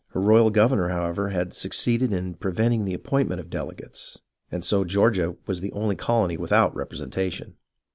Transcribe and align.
Her 0.13 0.19
royal 0.19 0.49
governor, 0.49 0.89
however, 0.89 1.29
had 1.29 1.53
succeeded 1.53 2.11
in 2.11 2.33
pre 2.33 2.51
venting 2.51 2.85
the 2.85 2.93
appointment 2.95 3.39
of 3.39 3.51
delegates, 3.51 4.19
and 4.49 4.63
so 4.65 4.83
Georgia 4.83 5.35
was 5.45 5.61
the 5.61 5.71
only 5.73 5.95
colony 5.95 6.37
without 6.37 6.75
representation. 6.75 7.53